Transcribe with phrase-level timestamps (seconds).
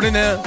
[0.00, 0.38] 的呢？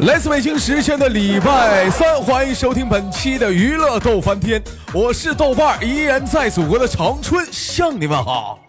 [0.00, 4.62] 来自北京时间的礼拜三，欢迎收听本期的娱乐逗翻天，
[4.94, 8.60] 我是豆瓣儿，依然在祖国的长春向你们好。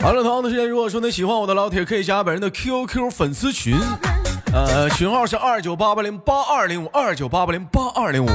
[0.00, 3.78] 好了，同样的时间，如果说你喜欢我的老铁，可以加本人的 QQ 粉丝群，
[4.52, 8.28] 呃，群号是二九八八零八二零五二九八八零八二零五。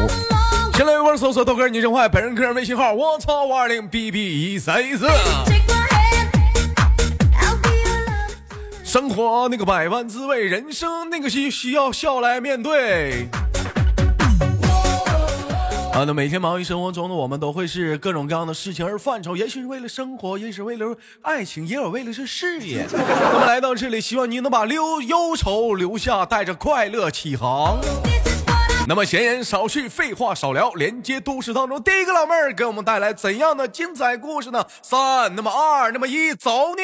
[0.80, 5.10] 先来微博搜索豆哥你真坏，本人个人微信号我操五二零 B B 一三一四。
[8.82, 13.28] 生活那个百万滋味，人生那个需需要笑来面对。
[15.92, 22.86] 啊，那每天忙于生活中的我们，都会是各种各样的事情而犯愁，也许是为了生活，也许是为了爱情，也有为了是事业。
[22.90, 27.78] 那么来到这里，希望您能把忧忧愁留下，带着快乐起航。
[28.88, 34.66] 那么闲言少叙，废话少聊，连接都市当中第一个老妹儿，给我们带来怎样的精彩故事呢？
[34.81, 36.81] 三，那么二，那么一，走你！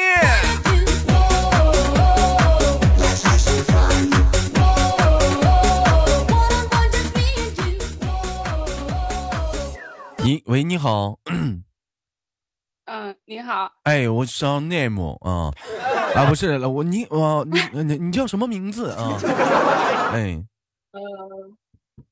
[10.23, 11.17] 你喂，你好。
[12.85, 13.71] 嗯，你好。
[13.83, 15.51] 哎，我叫 name 啊
[16.15, 19.17] 啊，不是我你我你你你叫什么名字啊？
[20.13, 20.43] 哎，
[20.91, 21.01] 呃，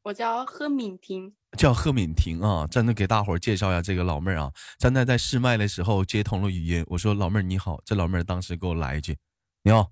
[0.04, 1.32] 我叫贺敏婷。
[1.58, 4.52] 叫贺敏婷啊，真的给大伙介绍一下这个老妹儿啊。
[4.78, 9.16] 真的在试麦的时候接通了语音，我说老妹儿你好，这老妹儿当时给我来一句
[9.64, 9.88] 你好。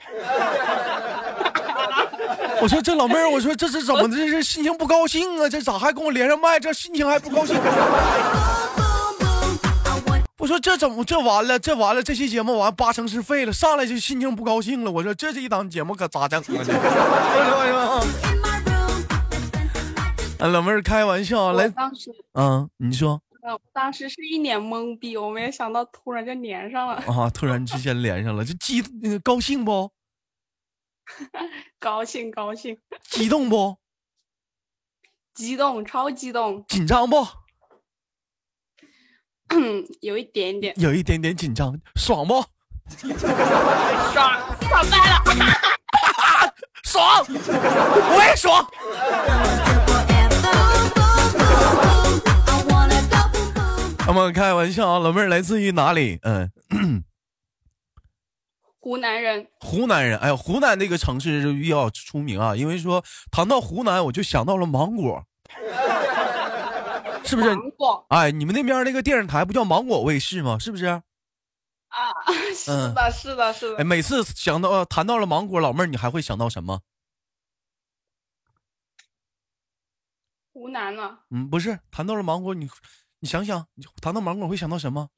[2.62, 5.46] 我说这老妹儿，我说这是怎么的这是心情不高兴啊？
[5.46, 6.58] 这咋还跟我连上麦？
[6.58, 7.54] 这心情还不高兴？
[10.38, 11.58] 我说这怎么这完了？
[11.58, 12.02] 这完了？
[12.02, 13.52] 这期节目完八成是废了。
[13.52, 14.90] 上来就心情不高兴了。
[14.90, 16.46] 我说这是一档节目可咋整啊？
[20.44, 21.66] 啊，老妹儿开玩笑来。
[21.70, 23.18] 当时嗯，你说。
[23.72, 26.96] 当时是一脸懵逼，我没有想到突然就连上了。
[26.96, 29.90] 啊，突然之间连上了，就激那个高兴不？
[31.80, 32.76] 高兴高兴，
[33.08, 33.78] 激动不？
[35.32, 36.62] 激动，超激动。
[36.68, 37.26] 紧张不？
[40.00, 41.78] 有一点点，有一点点紧张。
[41.96, 42.44] 爽不？
[42.98, 45.22] 爽，爽呆了！
[46.84, 49.93] 爽，我也爽。
[54.06, 56.18] 那么开玩笑啊，老妹儿来自于哪里？
[56.22, 56.50] 嗯。
[58.78, 65.24] 湖南人，湖南人，哎呀，湖南那个城市比较出名啊，因为说谈到湖南，我就想到了芒果，
[67.24, 67.54] 是不是？
[67.54, 70.58] 芒果，哎，你们那边那个电视台不叫芒果卫视吗？
[70.58, 70.84] 是不是？
[70.84, 71.02] 啊，
[72.54, 73.78] 是的，是的，是的。
[73.78, 76.80] 哎，每次想到谈到了芒果，老妹儿，你还会想到什么？
[80.52, 81.20] 湖南呢？
[81.30, 82.68] 嗯，不是，谈到了芒果，你
[83.24, 85.08] 你想想，你谈到芒果会想到什么？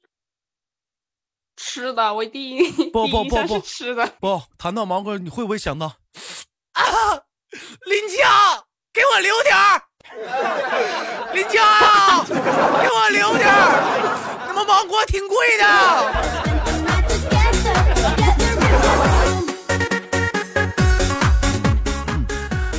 [1.57, 6.81] 吃的，我第一不不不不吃的不谈到芒果，你会不会想到啊？
[7.85, 8.63] 林佳，
[8.93, 9.83] 给我留点儿，
[11.33, 15.65] 林佳，给我留点儿，那么芒果挺贵的。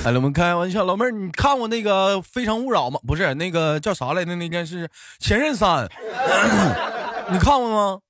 [0.05, 2.99] 哎，我们开玩笑，老妹儿，你看过那个《非诚勿扰》吗？
[3.07, 4.35] 不是，那个叫啥来着？
[4.37, 4.89] 那件是
[5.19, 5.87] 《前任三》，
[7.31, 8.01] 你看过吗？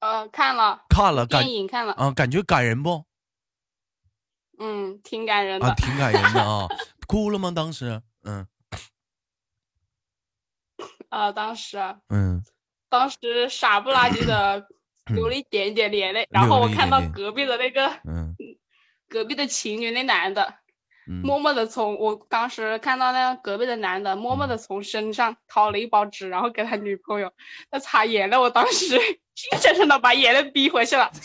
[0.00, 1.92] 呃，看了，看了，电影看了。
[1.92, 3.04] 啊，感觉感人不？
[4.58, 6.66] 嗯，挺感人的，挺感人的啊，
[7.06, 7.52] 哭了吗？
[7.54, 8.46] 当时，嗯，
[11.10, 11.78] 啊，当时，
[12.08, 12.42] 嗯，
[12.88, 14.66] 当时傻不拉几的
[15.14, 18.34] 流了一点点眼泪，然后我看到隔壁的那个，嗯，
[19.08, 20.54] 隔壁的情侣那男的。
[21.22, 27.32] 默默的从我当时看到那隔壁的男的，默默的从身上掏了一包纸，然后给他女朋友，
[27.70, 28.36] 他擦眼泪。
[28.36, 31.10] 我当时硬生生的把眼泪逼回去了。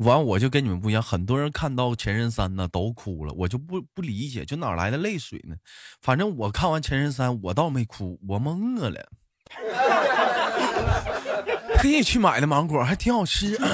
[0.00, 5.54] 完，我就跟你们不一样，很多人看到《前任三》呢都哭了，我就不不理解，就哪来的泪水呢？
[6.00, 9.08] 反正我看完《前任三》，我倒没哭，我懵了。
[11.82, 13.56] 特意去买的芒果，还挺好吃。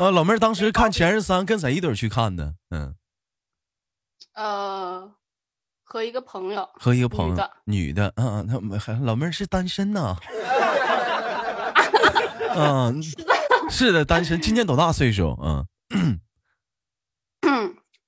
[0.00, 2.54] 啊，老妹儿当时看《前任三》跟谁一对去看的？
[2.70, 2.94] 嗯，
[4.32, 5.12] 呃，
[5.84, 8.48] 和一个朋友，和一个朋友，女的，嗯，
[9.02, 10.16] 老妹儿是单身呢。
[12.56, 13.02] 嗯，
[13.68, 14.40] 是的，单身。
[14.40, 15.38] 今年多大岁数？
[15.42, 15.66] 嗯，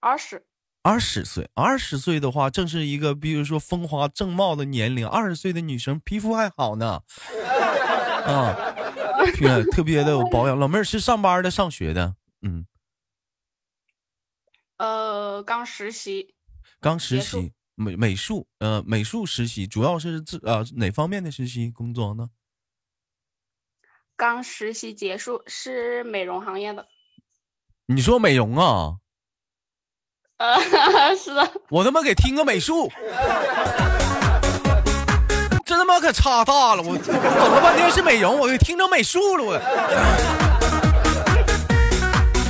[0.01, 0.43] 二十，
[0.82, 1.50] 二十岁。
[1.55, 5.06] 二十岁的话，正是一个比如说风华正茂的年龄。
[5.06, 7.03] 二十岁的女生皮肤还好呢。
[8.27, 8.75] 啊。
[9.37, 12.67] 特特别的有保养，老妹儿是上班的，上学的，嗯，
[14.79, 16.35] 呃，刚实习。
[16.81, 22.31] 刚实习美美术，呃，美术实习，主要是自呃哪方面的实习工作呢？
[24.17, 26.88] 刚实习结束，是美容行业的。
[27.87, 29.00] 你说美容啊？
[30.41, 30.59] 呃，
[31.15, 31.51] 是的。
[31.69, 32.91] 我他妈给听个美术，
[35.67, 36.83] 这他妈可差大了！
[36.83, 39.53] 我整了半天是美容，我给听成美术了，我。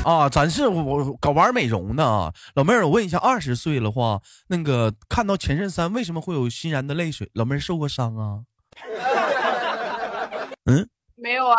[0.09, 7.29] 啊，咱是我搞玩美容的啊，老妹儿，我问一下，二十岁的话，那个看到前任三，为什么会有欣然的泪水？
[7.35, 8.39] 老妹儿受过伤啊？
[10.71, 11.57] 嗯，没有啊，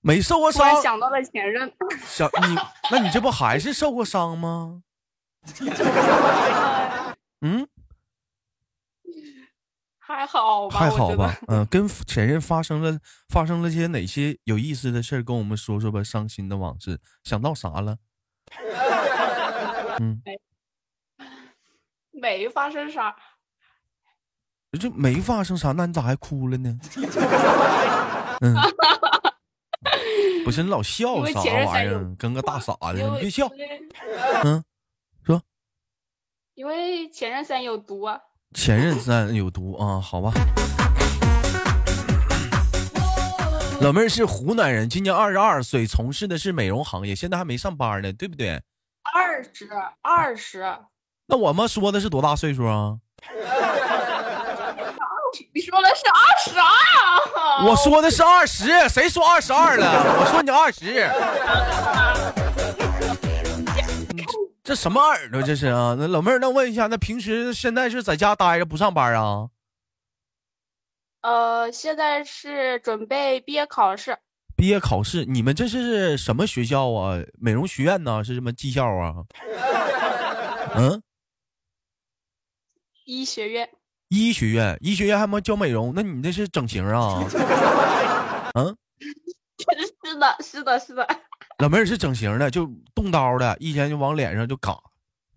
[0.00, 0.80] 没受过伤。
[0.82, 1.70] 想到了前任。
[2.06, 2.56] 想你，
[2.90, 4.80] 那你这不还是受过伤吗？
[7.42, 7.66] 嗯。
[10.06, 12.98] 还好吧，还好吧，嗯，跟前任发生了
[13.30, 17.96] 发生了些哪些有意思的事儿，跟我们说说吧，伤心的往事，想到啥了？
[19.98, 20.20] 嗯，
[22.12, 23.16] 没发生啥，
[24.78, 26.78] 这没发生啥，那你咋还哭了呢？
[28.44, 28.54] 嗯，
[30.44, 33.48] 不是你老笑啥玩意儿，跟个大傻子，你别笑。
[34.44, 34.64] 嗯，说，
[36.54, 38.16] 因为前任三有毒啊。
[38.54, 40.32] 前任三有毒啊，好吧。
[43.80, 48.62] 老妹儿是湖南人，今年二十二岁，从事的是美容行业，现在还没上班呢，对不对？
[49.12, 49.68] 二十
[50.00, 50.64] 二十。
[51.26, 52.94] 那我们说的是多大岁数啊？
[55.52, 57.66] 你说的是二十二。
[57.66, 59.90] 我说的是二十，谁说二十二了？
[60.20, 61.10] 我说你二十。
[64.64, 65.94] 这什么耳朵这是啊？
[65.98, 69.50] 那老妹儿，那问一下，那平时现在是在家待着不上班啊？
[71.20, 74.18] 呃，现在是准备毕业考试。
[74.56, 77.20] 毕业考试，你们这是什么学校啊？
[77.38, 78.24] 美容学院呢？
[78.24, 79.16] 是什么技校啊？
[80.76, 81.02] 嗯？
[83.04, 83.68] 医学院。
[84.08, 85.92] 医学院，医学院还没教美容？
[85.94, 87.22] 那你这是整形啊？
[88.56, 88.74] 嗯？
[90.06, 91.06] 是的，是的，是的。
[91.58, 94.76] 老妹儿是整形的，就动刀的，一天就往脸上就嘎，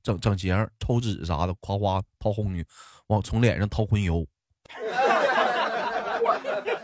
[0.01, 2.63] 整整形、抽脂啥的，夸夸掏红油，
[3.07, 4.25] 往从脸上掏荤油。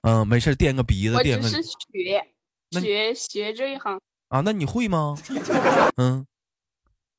[0.04, 1.46] 嗯，没事垫个鼻子，垫个。
[1.46, 2.24] 我只是学
[2.80, 4.00] 学学这一行
[4.30, 4.42] 啊？
[4.42, 5.18] 那你会吗？
[5.98, 6.26] 嗯，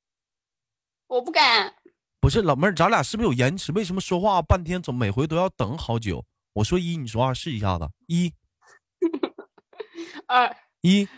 [1.09, 1.75] 我不敢。
[2.21, 3.73] 不是老妹儿，咱俩是不是有延迟？
[3.73, 6.25] 为什么说话半天总每回都要等好久？
[6.53, 7.89] 我说一，你说二，试一下子。
[8.07, 8.33] 一，
[10.29, 11.09] 二，一。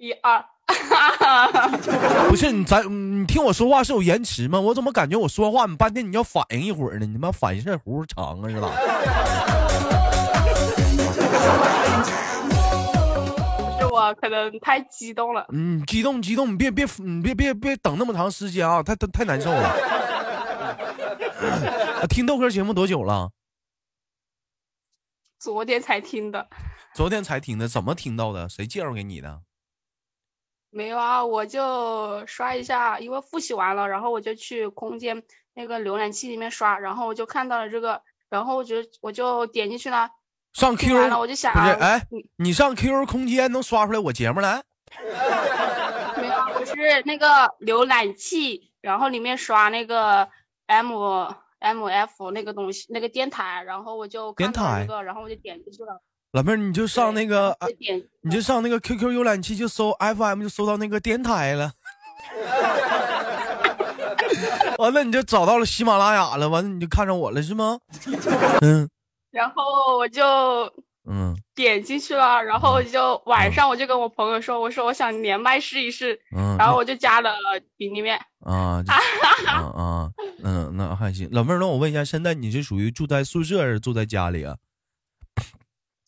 [0.00, 0.42] 一二，
[2.30, 4.58] 不是你咱你听我说话是有延迟吗？
[4.58, 7.04] 我怎么感觉我说话你半天你要反应一会儿呢？
[7.04, 8.72] 你妈反应弧长啊是吧？
[13.78, 15.44] 是我可能太激动了。
[15.52, 19.76] 嗯，激动激动，你别别你别别别等那么长时间啊，太太太难受了。
[22.08, 23.28] 听豆哥节目多久了？
[25.38, 26.48] 昨天才听的。
[26.94, 28.48] 昨天才听的，怎么听到的？
[28.48, 29.42] 谁介绍给你的？
[30.70, 35.22] 没有啊，我就刷一下，因为复习完了，然后我就去空间
[35.54, 40.08] 那个浏览器里面刷，然后我就看到了这个，然后我就我就点进去了。
[40.52, 44.62] 上 Q 了，我就想，哎，你你上 QQ 空间能刷出来我节目来？
[46.20, 47.26] 没有，我是那个
[47.60, 50.28] 浏览器，然后里面刷那个
[50.66, 50.92] M
[51.60, 56.00] M F 那个东西，那个电台，然后我就看到这个，然后我就点进去了。
[56.32, 57.56] 老妹儿，你就上那个，
[58.22, 61.72] 你就上那个 QQ 浏览器，就搜 FM，就搜到那个电台了。
[64.78, 66.48] 完了，你就找到了喜马拉雅了。
[66.48, 67.80] 完了，你就看上我了，是吗？
[68.62, 68.88] 嗯。
[69.32, 70.24] 然后我就
[71.08, 76.20] 嗯点进去了，然后就晚上我就跟我朋友说，我说我想连麦试一试。
[76.36, 76.56] 嗯。
[76.56, 77.34] 然后我就加了
[77.76, 78.16] 群里面。
[78.46, 78.82] 啊
[79.46, 80.10] 啊啊！
[80.42, 81.28] 嗯，那还行。
[81.32, 84.56] 老妹儿，那我问一下，现在你是属于住在宿舍还是住在家里啊？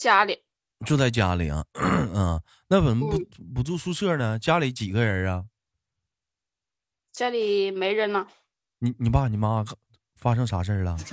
[0.03, 0.43] 家里
[0.85, 3.17] 住在家里啊， 嗯，那怎么不
[3.55, 4.37] 不住宿舍呢？
[4.37, 5.45] 家里几个人啊？
[7.13, 8.27] 家里没人呢。
[8.81, 9.65] 你你爸你妈
[10.17, 10.97] 发生啥事儿了？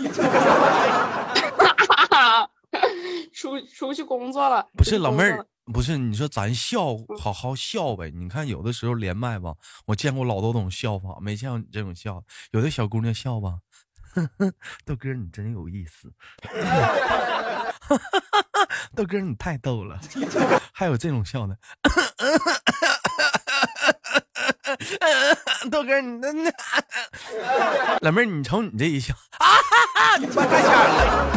[3.31, 4.67] 出出去工作了。
[4.75, 8.10] 不是老妹儿，不是你说咱笑好好笑呗？
[8.10, 9.53] 你看有的时候连麦吧，
[9.86, 12.24] 我见过老多种笑法，没见过你这种笑。
[12.53, 13.60] 有的小姑娘笑吧，
[14.84, 16.12] 豆哥你真有意思。
[19.00, 19.98] 豆哥，你太逗了，
[20.75, 21.56] 还有这种笑的。
[25.72, 26.51] 豆哥，你那那
[28.01, 29.53] 老妹儿，你瞅你这一笑，啊哈
[29.96, 31.32] 哈，你妈太吓人了。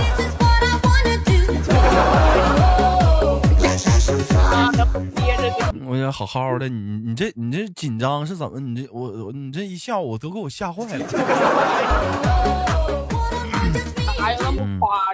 [5.86, 8.58] 我想好好的，你你这你这紧张是怎么？
[8.58, 11.06] 你这我你这一笑，我都给我吓坏了。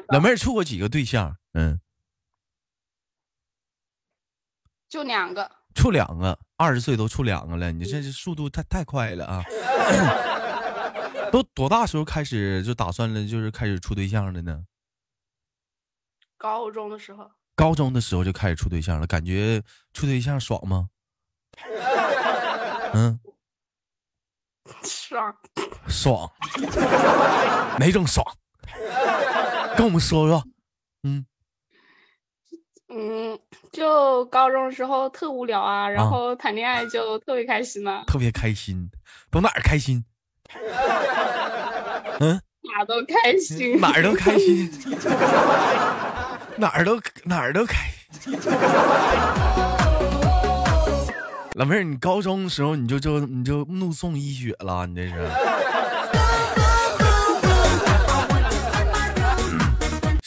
[0.08, 1.36] 老妹儿处过几个对象？
[1.52, 1.78] 嗯，
[4.88, 5.50] 就两个。
[5.74, 9.44] 处两个，二十岁都处两个了，你这是速度太太快了啊！
[11.30, 14.64] 都多大时候开始就打算了，就是开始处对象的呢？
[16.36, 17.30] 高中的时候。
[17.54, 20.88] 高中的时候就开始处对象了，感觉处对象爽吗？
[22.94, 23.20] 嗯，
[24.82, 25.36] 爽。
[25.86, 26.32] 爽。
[27.78, 28.26] 哪种爽？
[29.76, 30.42] 跟我们说说。
[31.04, 31.24] 嗯。
[32.90, 33.38] 嗯，
[33.70, 38.04] 就高中的时候特无聊啊，然后谈恋爱就特别开心了。
[38.06, 38.90] 特别开心，
[39.30, 40.02] 都哪儿开心？
[42.20, 44.70] 嗯，哪都开心，哪儿都开心，
[46.56, 47.90] 哪儿都哪儿都开。
[51.54, 55.14] 老妹儿，你高中的时候你就就你就怒送一血了，你这是。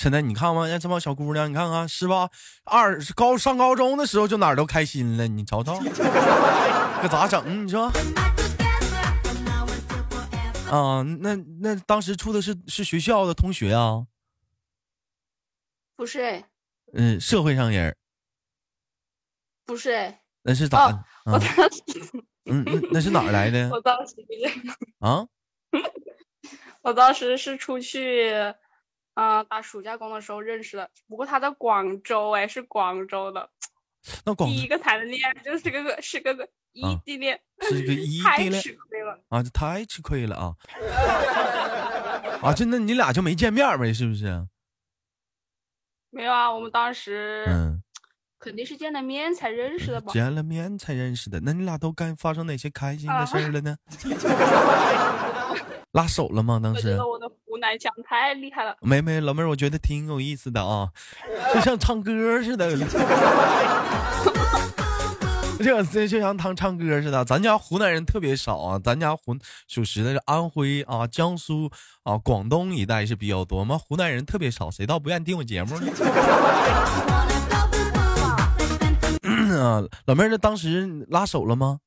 [0.01, 0.65] 现在你看吗？
[0.79, 2.27] 这帮小姑娘，你看看是吧？
[2.63, 7.67] 二高上高中的时候就哪儿都开心了，你瞅瞅，这咋整？
[7.67, 7.85] 你说？
[10.71, 14.07] 啊，那那当时处的是是学校的同学啊？
[15.95, 16.45] 不是哎。
[16.93, 17.95] 嗯，社会上人。
[19.67, 20.21] 不是哎。
[20.41, 21.05] 那是咋？
[21.25, 21.41] 我当
[21.71, 21.83] 时。
[22.45, 23.69] 嗯，那那是哪儿来的？
[23.71, 24.15] 我当时。
[24.97, 25.27] 啊？
[26.81, 28.33] 我当时是出去。
[29.13, 33.49] 啊，打暑假工的时候认识的，不过他在广州，哎，是广州的。
[34.25, 39.43] 那广第一个谈的恋爱就是个个是个个异地恋，是个 异地恋，太吃亏了啊！
[39.43, 40.55] 这太吃亏了啊！
[42.41, 44.47] 啊，就那你俩就没见面呗，是不是？
[46.09, 47.83] 没有啊，我们当时嗯，
[48.39, 50.11] 肯定是见了面才认识的吧？
[50.11, 53.77] 见了面才认识的，那你俩都干发生哪些开心的事儿了呢？
[55.91, 56.59] 拉手了吗？
[56.63, 56.97] 当时？
[56.97, 57.19] 湖
[57.61, 60.89] 南腔太厉害了，没没老妹儿，我觉得挺有意思的啊，
[61.53, 62.75] 就像唱歌似的，
[65.59, 67.23] 就就就像唱唱歌似的。
[67.23, 69.37] 咱家湖南人特别少啊，咱家湖
[69.67, 71.69] 属实的是安徽啊、江苏
[72.03, 75.91] 啊、广东一带是比较多嘛，湖南人特别少，谁倒不愿意听我节目呢？
[79.61, 81.79] 啊，老妹儿，那当时拉手了吗？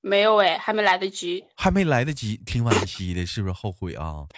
[0.00, 4.24] 没有哎，还没来得及，还没来得及，挺惋惜的，是不是后悔啊？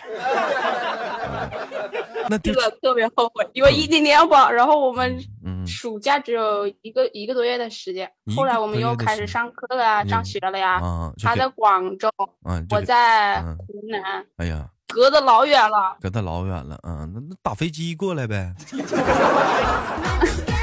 [2.31, 4.51] 那这个特别后悔，因为异地恋吧。
[4.51, 5.19] 然后我们
[5.67, 10.81] 暑假只有一个一个多月的时间，后来我们又开始上课了，上学了呀。
[11.23, 12.09] 他在广州，
[12.71, 14.25] 我在湖南。
[14.37, 16.79] 哎呀，隔得老远了，隔得老远了。
[16.85, 18.55] 嗯，那那打飞机过来呗。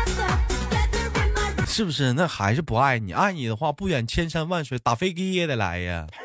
[1.69, 2.11] 是不是？
[2.13, 3.13] 那还是不爱你？
[3.13, 6.07] 爱你的话，不远千山万水，打飞机也得来呀。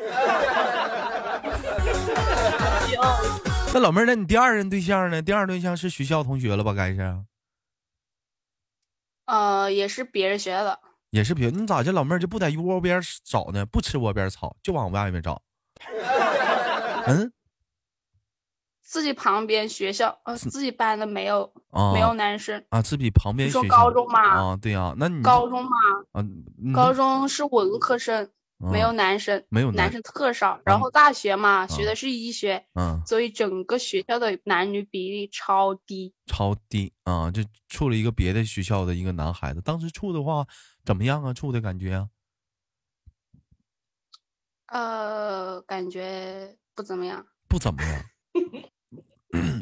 [3.73, 5.21] 那老妹儿，那你第二任对象呢？
[5.21, 6.73] 第二对象是学校同学了吧？
[6.73, 7.23] 该是。
[9.27, 10.79] 呃，也是别人学校的。
[11.11, 13.65] 也是别，你咋这老妹儿就不在窝边找呢？
[13.65, 15.41] 不吃窝边草，就往外面找。
[17.07, 17.31] 嗯。
[18.85, 21.51] 自己旁边学校，呃，自己班的没有，
[21.91, 22.79] 没有男生啊。
[22.83, 25.71] 自己旁边学校，高中嘛，啊，对呀，那你高中嘛，
[26.11, 26.23] 啊，
[26.71, 30.59] 高中是文科生，没有男生，没有男生特少。
[30.63, 37.31] 然后大学嘛，学的是医学，嗯，所以整个学校的男女比例超低，超低啊！
[37.31, 40.45] 就处了一个别的学校的一个男孩子，当时处的话
[40.85, 41.33] 怎么样啊？
[41.33, 42.07] 处的感觉啊？
[44.67, 48.05] 呃，感觉不怎么样，不怎么样。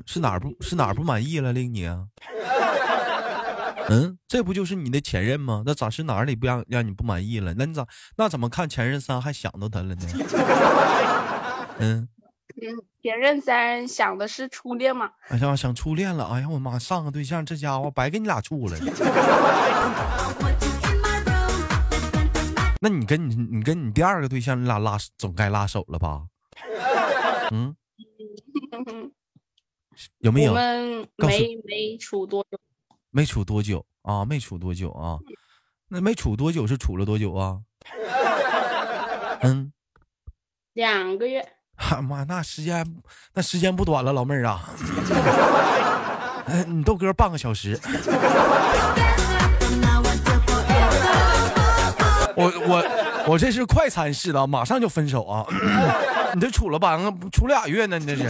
[0.06, 2.06] 是哪儿不是哪儿不满意了令你啊？
[3.90, 5.64] 嗯，这不就是你的前任吗？
[5.66, 7.54] 那咋是哪里不让让你不满意了？
[7.58, 7.86] 那你咋
[8.18, 10.08] 那怎么看前任三还想到他了呢？
[11.80, 12.08] 嗯
[12.62, 12.70] 嗯，
[13.02, 15.10] 前任三想的是初恋吗？
[15.30, 16.26] 哎呀，想初恋了！
[16.26, 18.78] 哎呀，我妈上个对象，这家伙白跟你俩处了。
[22.80, 26.24] 那你跟你你跟你第二个对象，你俩拉总该拉手了吧？
[27.52, 27.76] 嗯。
[30.20, 30.52] 有没有？
[30.52, 32.58] 我们没没处多久，
[33.12, 35.18] 没处多久啊，没处多久啊，
[35.90, 37.60] 那没处多久是处了多久啊？
[39.42, 39.72] 嗯，
[40.74, 41.48] 两个月。
[41.76, 42.86] 哈妈，那时间
[43.34, 44.70] 那时间不短了，老妹儿啊。
[46.68, 47.80] 你豆哥半个小时。
[52.36, 52.84] 我我
[53.28, 55.46] 我这是快餐式的，马上就分手啊。
[56.34, 58.00] 你这处了半个，处俩月呢？
[58.00, 58.24] 你这是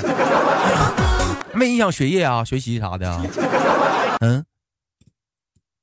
[1.53, 3.24] 没影响学业啊，学习啥的啊？
[4.22, 4.43] 嗯，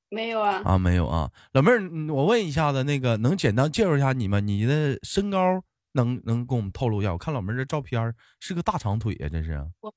[0.08, 0.62] 没有啊。
[0.64, 1.30] 啊，没有啊。
[1.52, 1.80] 老妹儿，
[2.12, 4.40] 我问一下子，那个能简单介绍一下你吗？
[4.40, 5.62] 你的身高
[5.92, 7.12] 能能给我们透露一下？
[7.12, 9.64] 我看老妹儿这照片是个大长腿啊，这是。
[9.80, 9.94] 我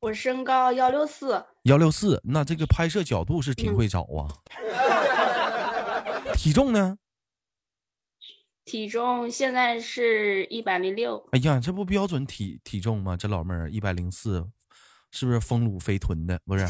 [0.00, 1.44] 我身高幺六四。
[1.62, 4.28] 幺六四，那这个拍摄角度是挺会找啊。
[6.34, 6.98] 体重呢？
[8.64, 11.24] 体重现在是一百零六。
[11.30, 13.16] 哎呀，这不标准体体重吗？
[13.16, 14.44] 这老妹儿一百零四，
[15.16, 16.38] 是不是丰乳肥臀的？
[16.44, 16.66] 不是，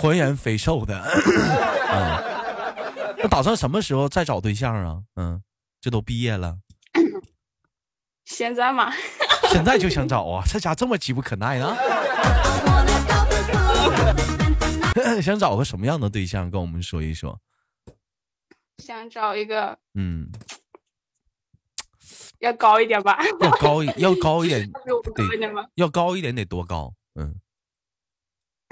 [0.00, 0.96] 浑圆肥瘦的。
[1.90, 5.02] 嗯，那打算什么时候再找对象啊？
[5.16, 5.42] 嗯，
[5.80, 6.56] 这都毕业了。
[8.24, 8.92] 现在吗？
[9.50, 10.44] 现在就想找啊？
[10.46, 11.76] 这家这么急不可耐呢？
[15.20, 16.48] 想找个什么样的对象？
[16.48, 17.40] 跟我们说一说。
[18.78, 20.28] 想找一个，嗯，
[22.44, 23.18] 要高一点吧？
[23.40, 24.70] 要高一要高一点，
[25.16, 26.92] 对要高一点得多高？
[27.14, 27.34] 嗯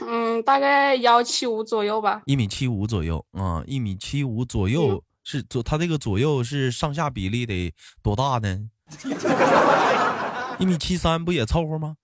[0.05, 2.23] 嗯，大概幺七五左右吧。
[2.27, 8.69] 一米七五左右啊，一米七五左右是左，他这个左右是上下比例得多大呢？
[10.59, 11.97] 一米七三不也凑合吗？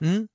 [0.00, 0.28] 嗯。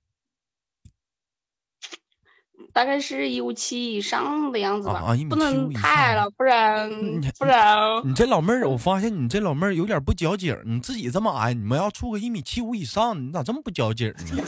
[2.80, 6.90] 大概是一五七以上的样子吧，不能太矮了，不然
[7.38, 7.78] 不然。
[8.06, 10.58] 你这老妹儿，我发现你这老妹儿有点不交警。
[10.64, 14.44] 你自己这么矮，你们要处个一米七五以上，你咋这么不交警呢？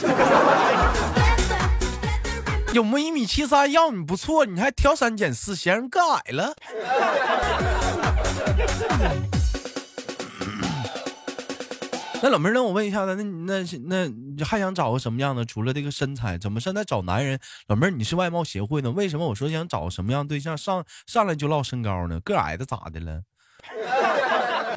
[2.71, 6.55] 有没一米七三要你不错，你还挑三拣四，嫌人个矮了。
[12.23, 15.43] 那老妹儿，那我问一下子，那那那你还想找个什么样的？
[15.43, 17.39] 除了这个身材，怎么现在找男人？
[17.67, 18.91] 老妹儿，你是外貌协会呢？
[18.91, 20.57] 为什么我说想找什么样对象？
[20.57, 22.19] 上上来就唠身高呢？
[22.19, 23.23] 个矮的咋的了？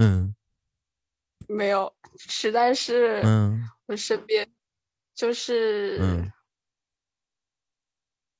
[0.01, 0.35] 嗯，
[1.47, 4.51] 没有，实在是，嗯，我身边
[5.15, 6.33] 就是嗯，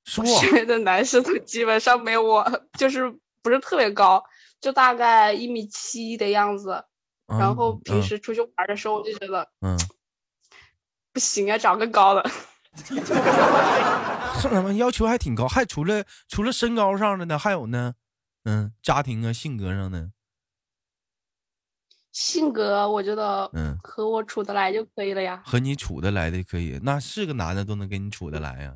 [0.05, 4.25] 身边的男生都基本上没有我，就是不是特别高，
[4.61, 6.85] 就大概一米七的样子。
[7.27, 9.79] 然后平时出去玩的时候，我就觉得，嗯，
[11.13, 12.31] 不行啊，长个高的。
[14.41, 17.95] 是么要求还挺高，还除了除了身高上的呢，还有呢，
[18.45, 20.11] 嗯，家庭啊，性格上的。
[22.13, 25.43] 性格我觉得，嗯，和我处得来就可以了呀。
[25.45, 28.75] 和你处得来的可以，那是个男的都能跟你处得来呀，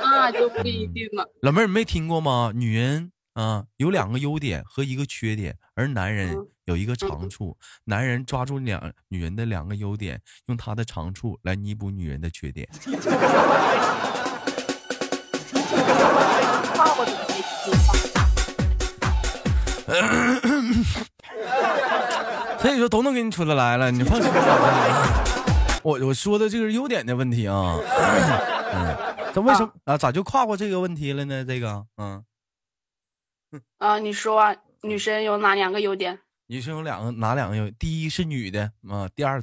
[0.00, 1.28] 那 就不一定了。
[1.42, 2.52] 老妹儿，你没听过吗？
[2.54, 3.12] 女人。
[3.38, 7.56] 啊，有两个优点和一个缺点，而男人有一个长处。
[7.84, 12.68] 男人抓住两女人的两个优点，用他的长处来弥补女人的缺点。
[22.58, 24.28] 所以说都能给你出得来了，你放心。
[25.84, 27.78] 我我说的这个是优点的问题啊。
[28.74, 28.96] 嗯，
[29.32, 29.96] 这为什么啊？
[29.96, 31.44] 咋就跨过这个问题了呢？
[31.44, 32.24] 这个，嗯。
[33.78, 36.18] 啊，你说女生有哪两个优点？
[36.46, 37.70] 女生有两个哪两个优？
[37.72, 39.42] 第一是女的啊，第二，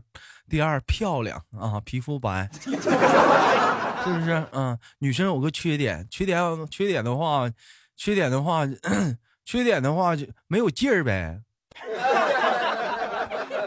[0.49, 4.43] 第二漂亮啊，皮肤白， 是不是？
[4.51, 7.49] 嗯，女生有个缺点，缺点缺点的话，
[7.95, 8.65] 缺点的话，
[9.45, 11.41] 缺点的话就没有劲儿呗。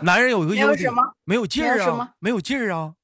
[0.02, 0.92] 男人有一个优点，
[1.24, 2.94] 没有劲儿啊，没有劲儿啊。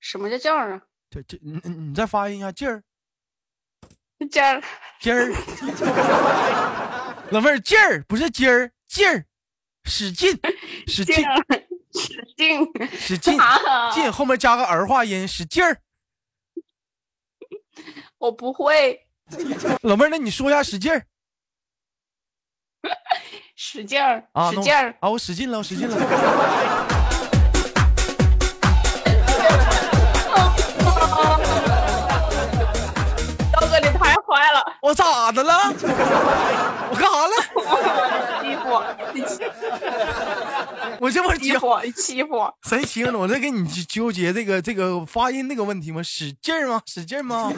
[0.00, 0.82] 什么叫劲儿啊？
[1.10, 2.82] 这这，你你再发音一下劲儿。
[4.30, 4.60] 劲 儿，
[5.00, 5.30] 劲儿，
[7.30, 9.24] 老妹儿劲儿不是劲儿，劲儿，
[9.84, 10.38] 使劲，
[10.86, 11.14] 使劲，
[11.94, 12.66] 使劲，
[12.98, 13.38] 使劲，
[13.94, 15.78] 劲后面加个儿化音，使劲儿。
[18.18, 19.06] 我不会。
[19.82, 21.04] 老妹儿，那你说一下使劲儿。
[23.54, 25.08] 使劲儿，使劲儿啊！
[25.10, 26.97] 我使劲了，我使劲了。
[34.80, 35.52] 我咋的了？
[36.90, 37.32] 我干啥了？
[38.42, 38.80] 欺负
[39.12, 39.50] 你欺负
[41.00, 43.18] 我这不欺负你欺负我谁欺负了？
[43.18, 46.02] 我在跟你纠结这个这个发音那个问题吗？
[46.02, 46.80] 使劲吗？
[46.86, 47.52] 使劲吗？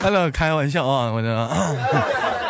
[0.00, 1.10] 哎了，开玩笑啊！
[1.10, 1.28] 我这，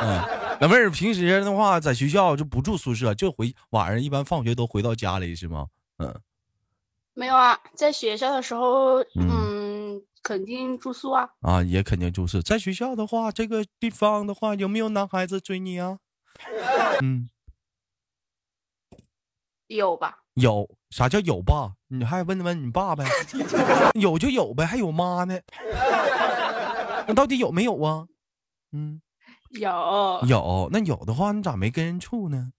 [0.03, 0.23] 嗯，
[0.61, 5.67] 老妹儿平时的话在学校就不住宿舍，就回晚上一般放学都回到家里是吗？
[5.99, 6.15] 嗯，
[7.15, 9.46] 没有啊，在学校的时候，嗯。
[10.27, 11.31] 肯定住宿啊！
[11.43, 12.43] 啊，也肯定住宿。
[12.43, 16.01] 在学校的话，这个地方的话，有没有男孩子追你啊？
[17.01, 17.31] 嗯，
[19.69, 20.19] 有吧？
[20.35, 21.75] 有啥叫有吧？
[21.87, 23.05] 你还问问你爸呗？
[23.95, 25.41] 有就有呗，还有妈呢？
[27.07, 28.09] 那到底有没有啊？
[28.73, 29.01] 嗯，
[29.51, 29.71] 有
[30.27, 30.69] 有。
[30.73, 32.51] 那有的话，你咋没跟人处呢？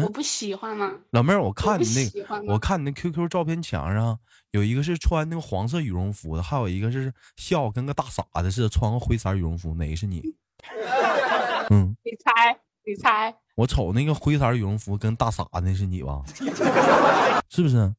[0.00, 0.92] 我不喜欢吗？
[1.10, 1.84] 老妹儿，我看你
[2.26, 4.18] 那，我看你那 QQ 照片墙上
[4.52, 10.22] 有一个是穿那个黄色羽绒服的，还有一个是笑跟个大傻子似的，穿个灰色羽绒服，哪个是你？
[11.70, 13.34] 嗯，你猜，你猜。
[13.54, 16.22] 我瞅那个灰色羽绒服跟大傻那是你吧？
[17.50, 17.94] 是不是？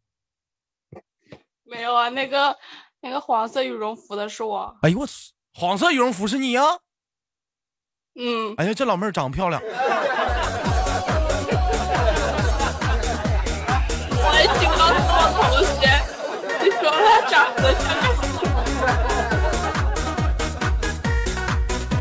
[1.63, 2.57] 没有啊，那个
[3.01, 4.77] 那个黄色羽绒服的是我。
[4.81, 5.07] 哎呦我，
[5.53, 6.61] 黄色羽绒服是你呀？
[8.15, 8.53] 嗯。
[8.57, 9.61] 哎呀，这老妹儿长得漂亮。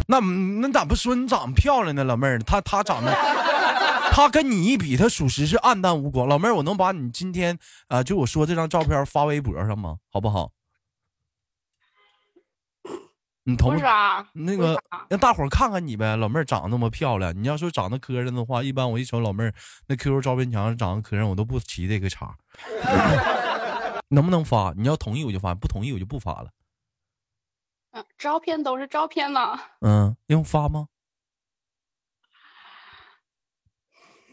[0.06, 2.38] 那那咋不说你长得漂亮呢，老妹儿？
[2.40, 3.10] 她她长得，
[4.10, 6.28] 她跟你一比，她属实是暗淡无光。
[6.28, 8.44] 老妹儿，我能把你今天啊，就我说？
[8.44, 9.96] 这张照片发微博上吗？
[10.12, 10.50] 好不好？
[13.44, 13.82] 你同意
[14.34, 17.32] 那个让大伙儿看看你呗，老妹儿长得那么漂亮。
[17.34, 17.70] 你要说？
[17.70, 19.54] 长得磕碜的话，一般我一瞅老妹儿
[19.88, 22.36] 那 QQ 照片墙上长得磕碜，我都不提这个茬。
[24.12, 24.72] 能不能发？
[24.76, 26.50] 你要同意我就发，不同意我就不发了。
[27.92, 29.58] 嗯，照片都是照片呢。
[29.80, 30.88] 嗯，用发吗？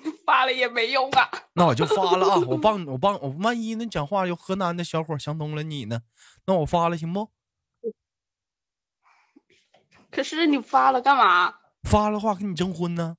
[0.26, 1.30] 发了也没用啊。
[1.56, 2.38] 那我就发了啊！
[2.48, 6.02] 我帮我帮我万一那讲话有河南的小伙想通了你呢？
[6.46, 7.32] 那我发了行不？
[10.12, 11.56] 可是你发了干嘛？
[11.84, 13.18] 发了话跟你征婚呢？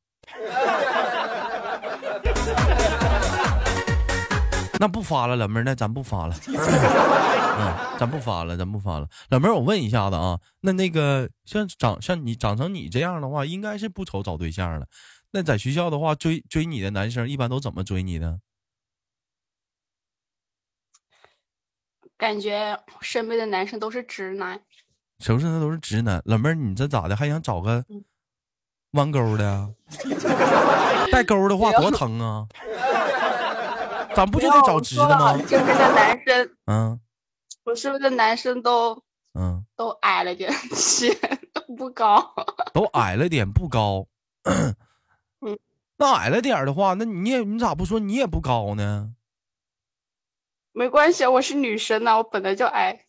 [4.80, 6.34] 那不发了，老妹儿，那咱不发了。
[6.48, 9.06] 嗯，咱不发了，咱不发了。
[9.28, 14.86] 老妹儿，我问一下子啊，那那个像长像你长成你这样的话，应该是不愁找对象了。
[15.32, 18.40] 那在学校的话，追追你的男生一般都怎么追你的？
[22.16, 24.58] 感觉身边的男生都是直男。
[25.18, 26.22] 是不是那都是直男？
[26.24, 27.14] 老妹儿，你这咋的？
[27.14, 27.84] 还想找个
[28.92, 29.74] 弯钩的？
[31.12, 32.46] 带钩的话多疼啊！
[34.14, 35.36] 咱不就得找直的吗？
[35.38, 37.00] 身边的男生，嗯，
[37.64, 39.02] 我身边的男生都，
[39.34, 40.52] 嗯，都矮了点，
[41.52, 42.34] 都不高，
[42.72, 44.06] 都矮了点，不高。
[44.44, 44.74] 嗯，
[45.96, 49.14] 那矮了点的话，那你也你咋不说你也不高呢？
[50.72, 53.06] 没关系，我是女生呐，我本来就矮。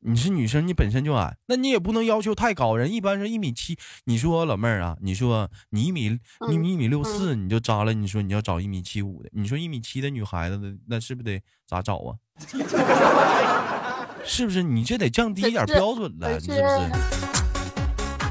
[0.00, 2.76] 你是女生，你本身就矮，那你也不能要求太高。
[2.76, 3.76] 人一般是一米七。
[4.04, 7.92] 你说老妹儿啊，你说你一米一米一米六四，你就扎了。
[7.92, 12.14] 你说你要找一米七五的，你说一米七的女孩子，那是不是得咋找啊？
[14.24, 14.62] 是不是？
[14.62, 16.62] 你这得降低一点标准了，你是不是？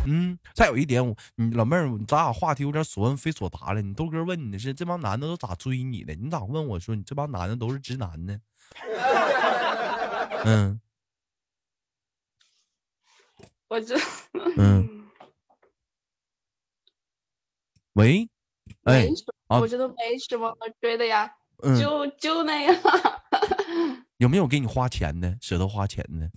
[0.08, 3.82] 嗯，再有一点，我你老妹儿，咱俩话题有点所问非所答了。
[3.82, 6.14] 你豆哥问你的是这帮男的都咋追你的？
[6.16, 8.38] 你咋问我说你这帮男的都是直男呢？
[10.46, 10.80] 嗯。
[13.68, 13.96] 我这，
[14.58, 15.08] 嗯，
[17.94, 18.30] 喂，
[18.84, 19.08] 哎，
[19.48, 21.32] 我觉得没什么追的呀，
[21.80, 22.76] 就就那样。
[24.18, 25.38] 有没有给你花钱的？
[25.42, 26.30] 舍得花钱的？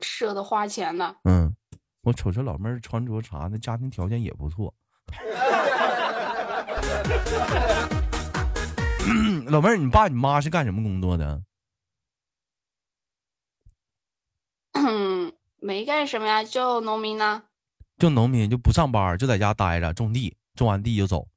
[0.00, 1.16] 舍得花钱的。
[1.24, 1.56] 嗯，
[2.02, 4.72] 我瞅这老妹儿穿着啥的，家庭条件也不错。
[9.46, 11.42] 老妹儿，你爸你妈是干什么工作的？
[15.68, 17.42] 没干什么呀，就农民呢。
[17.98, 21.28] 就农民就不上班，就在家待着种地，种完地就走。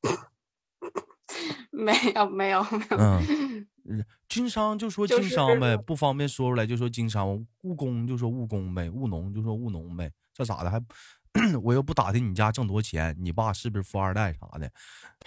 [1.70, 2.96] 没有没有没有。
[2.96, 7.46] 嗯，经商就说经商呗，不方便说出来就说经商。
[7.64, 10.10] 务工就说务工呗，务农就说务农呗。
[10.32, 10.80] 这咋的还？
[11.62, 14.70] 我又不打听你家挣多钱，你爸是不是富二代啥的？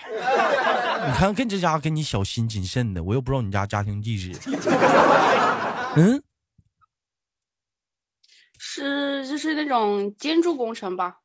[1.06, 4.36] 你看跟这家跟你小心谨慎的，我又不知道你家家庭地址。
[5.96, 6.24] 嗯。
[8.72, 11.22] 是，就是那种建筑工程吧？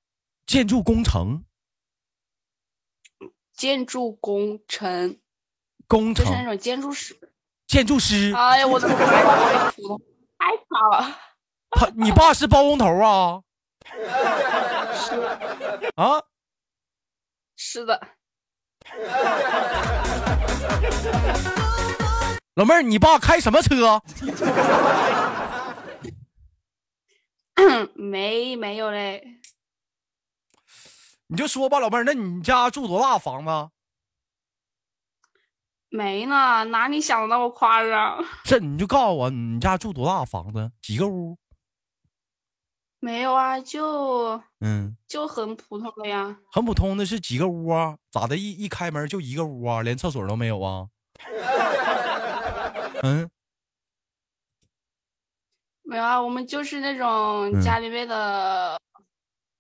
[0.46, 1.44] 建筑工程，
[3.52, 5.18] 建筑工程，
[5.86, 7.14] 工程就是那种建筑师。
[7.66, 8.32] 建筑师。
[8.34, 8.94] 哎呀，我的妈
[9.52, 9.70] 呀，
[10.38, 11.18] 太差了。
[11.72, 13.42] 他，你爸是包工头啊？
[14.96, 15.92] 是的。
[15.96, 16.22] 啊？
[17.56, 18.00] 是的。
[22.54, 24.00] 老妹儿，你爸开什么车？
[27.94, 29.38] 没没有嘞，
[31.28, 33.70] 你就说吧，老妹儿，那你家住多大房子？
[35.88, 38.24] 没呢，哪里想的那么夸张？
[38.44, 40.72] 这你就告诉我，你家住多大房子？
[40.82, 41.38] 几个屋？
[42.98, 46.36] 没有啊，就嗯，就很普通的呀。
[46.50, 47.96] 很普通的是几个屋啊？
[48.10, 48.36] 咋的？
[48.36, 49.82] 一一开门就一个屋啊？
[49.82, 50.88] 连厕所都没有啊？
[53.04, 53.30] 嗯。
[55.84, 58.78] 没有啊，我们就是那种家里面的，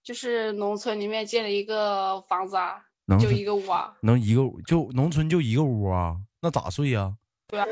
[0.02, 2.80] 就是农村里面建了一个房子啊。
[3.06, 3.92] 能就一个屋啊？
[4.00, 6.16] 能一个就农村就一个屋啊？
[6.40, 7.12] 那咋睡呀？
[7.48, 7.66] 对啊，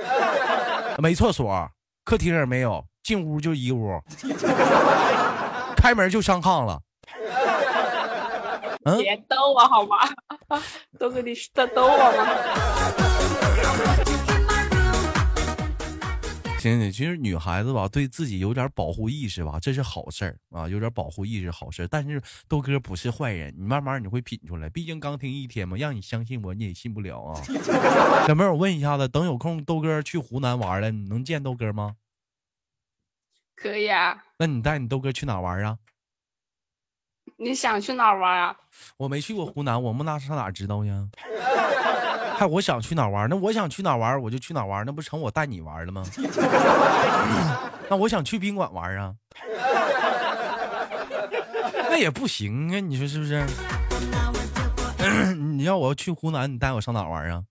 [1.01, 1.67] 没厕所，
[2.05, 3.99] 客厅也没有，进屋就一个屋，
[5.75, 6.79] 开门就上炕了。
[8.99, 9.97] 别逗我好吗？
[10.99, 12.27] 都跟你在逗我吗？
[16.63, 21.89] 其实女孩子吧，对自己有点保护意识吧，这是好事儿啊，有点保护意识好事儿。
[21.89, 24.69] 但是豆哥不是坏人，你慢慢你会品出来。
[24.69, 27.43] 毕竟刚听一天嘛，让你相信我，你也信不了啊。
[28.29, 31.97] 小妹，我问一下子，等有空豆哥去湖南玩了，你能见豆哥吗？
[33.57, 34.23] 可以啊。
[34.39, 35.79] 那你带你豆哥去哪玩啊？
[37.39, 38.57] 你想去哪玩啊？
[38.97, 41.09] 我没去过湖南，我们那上哪知道呀？
[42.43, 43.31] 还我想去哪玩？
[43.31, 46.03] 那我想去哪玩，我就去哪玩，那不成我带你玩了吗？
[47.89, 49.15] 那我想去宾馆玩啊，
[51.89, 53.47] 那也不行啊，你说是不是？
[55.39, 57.45] 你要我要去湖南，你带我上哪玩啊？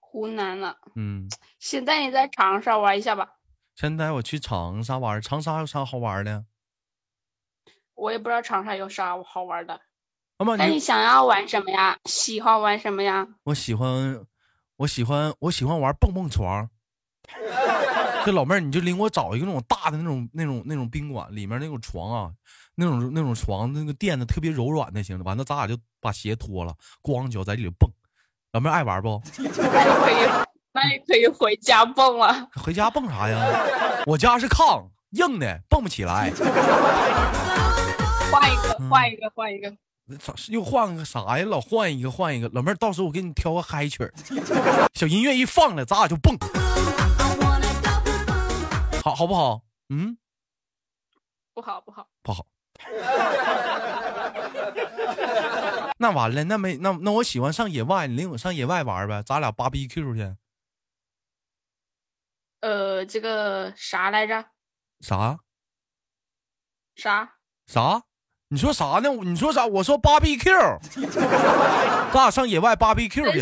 [0.00, 1.28] 湖南了，嗯，
[1.60, 3.34] 先带你在长沙玩一下吧。
[3.76, 6.46] 先带我去长沙玩，长沙有啥好玩的？
[7.94, 9.80] 我也不知道长沙有啥好玩的。
[10.38, 11.96] 那你想要玩什么呀？
[12.06, 13.26] 喜欢玩什么呀？
[13.44, 14.20] 我喜欢，
[14.76, 16.68] 我喜欢，我喜欢玩蹦蹦床。
[18.24, 22.30] 这老妹儿，你就领我找一个那种大的那种、那种、那种宾馆，里面那种床啊，
[22.74, 25.24] 那种、那种床，那个垫子特别柔软的，行了。
[25.24, 27.88] 完了，咱俩就把鞋脱了，光脚在里头蹦。
[28.52, 29.22] 老妹儿爱玩不？
[29.38, 30.28] 那 可以，
[30.72, 32.48] 那也可以回家蹦了。
[32.56, 33.38] 回家蹦啥呀？
[34.06, 36.32] 我家是炕，硬的，蹦不起来。
[38.32, 39.76] 换一个，换一个，换一个。
[40.18, 41.44] 咋又换个啥呀？
[41.46, 44.12] 老换一个换一个，老妹儿，到时候我给你挑个嗨曲儿，
[44.94, 46.36] 小音乐一放了，咱俩就蹦，
[49.02, 49.62] 好好不好？
[49.88, 50.18] 嗯，
[51.54, 52.46] 不好不好不好。
[55.96, 60.36] 那完了，那没那那我喜欢上野外，你领我上野外玩呗，咱俩芭比 Q 去。
[62.60, 64.44] 呃，这个啥来着？
[65.00, 65.38] 啥？
[66.96, 67.36] 啥？
[67.66, 68.02] 啥？
[68.48, 69.08] 你说啥呢？
[69.22, 69.66] 你说啥？
[69.66, 70.52] 我说芭比 Q，
[72.12, 73.40] 咱俩上野外芭比 Q 去。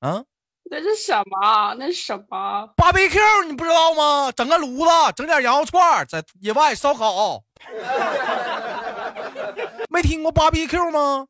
[0.00, 0.22] 啊？
[0.70, 1.74] 那是什么？
[1.78, 2.68] 那是什么？
[2.76, 4.30] 芭比 Q 你不知道吗？
[4.32, 7.42] 整个炉子，整点羊肉串，在野外烧烤。
[9.90, 11.26] 没听过芭比 Q 吗？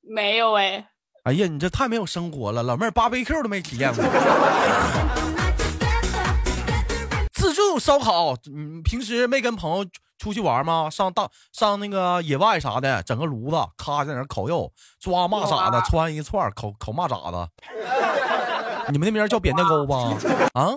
[0.00, 0.86] 没有哎。
[1.24, 4.04] 哎呀，你这太没有生活了，老妹儿芭比 Q 都没体验过。
[7.32, 9.84] 自助烧烤，你平时没跟朋友？
[10.18, 10.88] 出去玩吗？
[10.90, 17.48] 上大上那个野外啥的，整个炉子，咔在那烤肉，抓蚂蚱子，穿一串烤烤蚂蚱子。
[18.92, 20.16] 你们那边叫扁担沟吧？
[20.52, 20.76] 啊？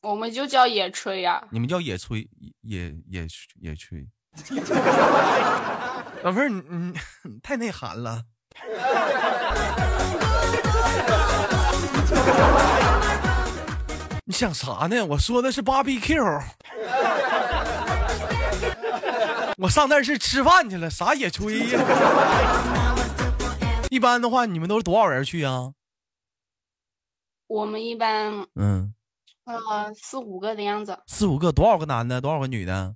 [0.00, 1.44] 我们就叫野炊呀。
[1.50, 2.28] 你们叫野炊，
[2.62, 3.26] 野野
[3.60, 4.06] 野炊。
[6.22, 8.22] 老妹儿，你你太内涵了。
[14.24, 15.04] 你想啥呢？
[15.06, 16.22] 我说的是芭比 Q。
[19.60, 21.82] 我上那是吃饭去了，啥野炊呀？
[23.90, 25.74] 一般的话，你们都是多少人去啊？
[27.48, 28.94] 我们一般，嗯，
[29.44, 31.02] 呃，四五个的样子。
[31.08, 32.94] 四五个，多少个男的，多少个女的？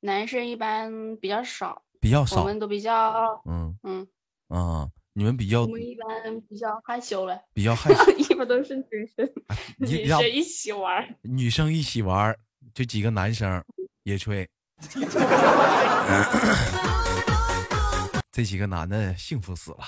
[0.00, 2.40] 男生一般比较少，比较少。
[2.40, 4.06] 我们都比较，嗯嗯
[4.48, 9.32] 啊，你们比较，我们一般比较害羞嘞，比较害羞， 一般都是女生，
[9.78, 12.36] 女生一起玩，女生一起玩，
[12.74, 13.64] 就几个男生
[14.02, 14.46] 野炊。
[18.32, 19.78] 这几个男的幸福死了。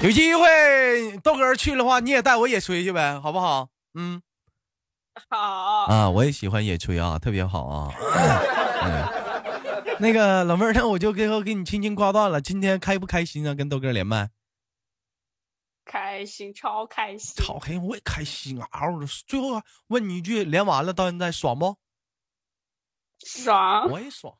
[0.00, 3.68] 有机会豆哥去的话，你也带我野炊去呗，好不好？
[3.94, 4.22] 嗯，
[5.28, 5.36] 好
[5.86, 7.92] 啊，我也喜欢野炊啊，特别好啊。
[9.98, 12.40] 那个老妹儿，那我就给我给你轻轻挂断了。
[12.40, 13.54] 今天开不开心啊？
[13.54, 14.28] 跟豆哥连麦。
[15.88, 18.68] 开心，超开心，超开心，我也开心啊！
[19.26, 21.76] 最后问你一句，连完了到现在爽不？
[23.24, 24.34] 爽，我也爽。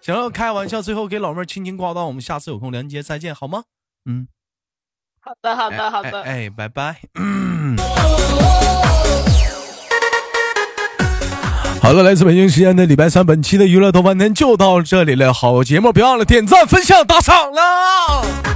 [0.00, 3.64] 行了，开玩笑，最后给老妹儿轻轻挂断，我们下次有空连接再见，好吗？
[4.06, 4.26] 嗯，
[5.20, 7.02] 好的，好的，好的，哎，拜拜。
[11.84, 15.34] 好了，来自北京时间的礼拜三，本期的娱乐豆瓣天就到这里了。
[15.34, 18.53] 好节目，别忘了点赞、分享、打赏了。